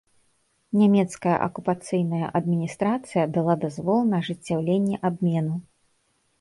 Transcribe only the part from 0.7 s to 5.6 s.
Нямецкая акупацыйная адміністрацыя дала дазвол на ажыццяўленне абмену.